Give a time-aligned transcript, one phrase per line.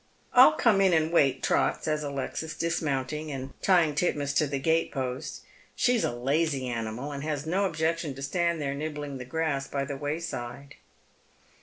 [0.33, 5.41] "I'll come in and wait, Trot," says Alexis, dismounting, and tying Titmouse to the gatepost.
[5.75, 9.67] She is a lazy animal, and has no objection to stand there nibbling the grass
[9.67, 10.73] by the wayside.